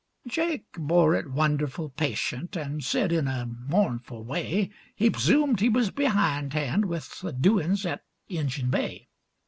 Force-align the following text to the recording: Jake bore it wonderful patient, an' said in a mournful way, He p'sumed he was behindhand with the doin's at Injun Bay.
Jake 0.25 0.65
bore 0.73 1.13
it 1.13 1.29
wonderful 1.29 1.89
patient, 1.91 2.57
an' 2.57 2.81
said 2.81 3.11
in 3.11 3.27
a 3.27 3.45
mournful 3.45 4.23
way, 4.23 4.71
He 4.95 5.11
p'sumed 5.11 5.59
he 5.59 5.69
was 5.69 5.91
behindhand 5.91 6.85
with 6.85 7.19
the 7.19 7.31
doin's 7.31 7.85
at 7.85 8.01
Injun 8.27 8.71
Bay. 8.71 9.09